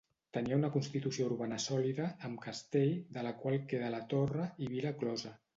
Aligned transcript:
Tenia 0.35 0.55
una 0.59 0.69
constitució 0.75 1.27
urbana 1.31 1.59
sòlida, 1.67 2.09
amb 2.29 2.43
castell, 2.47 2.97
del 3.19 3.31
qual 3.45 3.61
queda 3.75 3.95
la 3.97 4.03
torre, 4.15 4.53
i 4.69 4.73
vila 4.77 4.99
closa. 5.05 5.39